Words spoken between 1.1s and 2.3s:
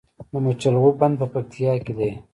په پکتیا کې دی